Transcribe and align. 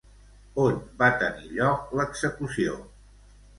On 0.63 0.79
va 1.01 1.09
tenir 1.25 1.53
lloc 1.59 1.93
l'execució? 2.01 2.83